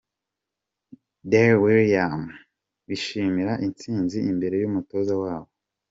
Dyer 1.29 1.53
and 1.55 1.61
Williams 1.63 2.31
bishimira 2.87 3.53
intsinzi 3.65 4.17
imbere 4.31 4.55
y’umutoza 4.59 5.13
wabo. 5.23 5.49